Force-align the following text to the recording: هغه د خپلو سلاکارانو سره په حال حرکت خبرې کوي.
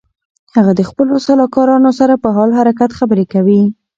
هغه 0.55 0.71
د 0.75 0.81
خپلو 0.89 1.13
سلاکارانو 1.27 1.91
سره 1.99 2.13
په 2.23 2.29
حال 2.35 2.49
حرکت 2.59 2.91
خبرې 2.99 3.25
کوي. 3.33 3.61